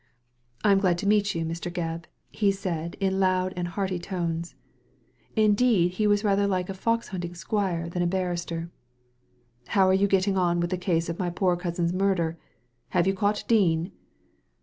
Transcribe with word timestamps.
''I 0.63 0.71
am 0.71 0.79
glad 0.79 0.97
to 0.97 1.07
meet 1.07 1.35
you, 1.35 1.45
Mr. 1.45 1.71
Gebb," 1.71 2.05
he 2.31 2.51
said, 2.51 2.95
in 2.99 3.19
loud 3.19 3.53
and 3.55 3.67
hearty 3.67 3.99
tones; 3.99 4.55
indeed, 5.35 5.91
he 5.91 6.07
was 6.07 6.23
rather 6.23 6.47
like 6.47 6.69
a 6.69 6.73
fox 6.73 7.09
hunting 7.09 7.35
squire 7.35 7.87
than 7.87 8.01
a 8.01 8.07
barrister."" 8.07 8.71
How 9.77 9.87
are 9.87 9.93
you 9.93 10.07
getting 10.07 10.37
on 10.37 10.59
with 10.59 10.71
the 10.71 10.77
case 10.79 11.07
of 11.07 11.19
my 11.19 11.29
poor 11.29 11.55
cousin's 11.55 11.93
murder? 11.93 12.39
Have 12.89 13.05
you 13.05 13.13
caught 13.13 13.43
Dean 13.47 13.91